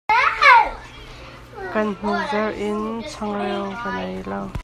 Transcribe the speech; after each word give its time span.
Kan 1.73 1.87
hnuzarh 1.99 2.55
in 2.67 2.77
changreu 3.11 3.65
ka 3.81 3.89
ngei 3.97 4.17
lo. 4.29 4.41